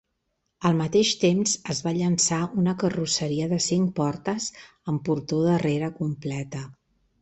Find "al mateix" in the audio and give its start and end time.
0.69-1.11